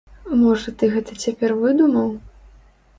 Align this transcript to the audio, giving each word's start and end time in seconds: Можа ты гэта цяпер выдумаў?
Можа 0.39 0.73
ты 0.79 0.89
гэта 0.95 1.11
цяпер 1.27 1.57
выдумаў? 1.63 2.13